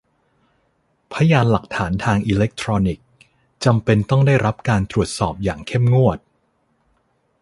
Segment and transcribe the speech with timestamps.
[1.13, 3.05] พยานหลักฐานทางอิเล็กทรอนิกส์
[3.65, 6.17] จำเป็นต้องได้รับการตรวจสอบอย่างเข้มงวด